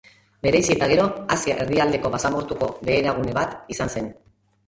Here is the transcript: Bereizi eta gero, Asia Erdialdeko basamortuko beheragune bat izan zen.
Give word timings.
Bereizi 0.45 0.71
eta 0.75 0.87
gero, 0.91 1.03
Asia 1.35 1.57
Erdialdeko 1.65 2.11
basamortuko 2.15 2.71
beheragune 2.89 3.35
bat 3.39 3.55
izan 3.77 3.93
zen. 3.97 4.09